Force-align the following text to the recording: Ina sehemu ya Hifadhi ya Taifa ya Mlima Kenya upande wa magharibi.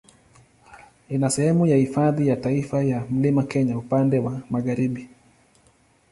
Ina 1.09 1.29
sehemu 1.29 1.65
ya 1.67 1.77
Hifadhi 1.77 2.27
ya 2.27 2.35
Taifa 2.35 2.83
ya 2.83 3.05
Mlima 3.09 3.43
Kenya 3.43 3.77
upande 3.77 4.19
wa 4.19 4.41
magharibi. 4.49 5.09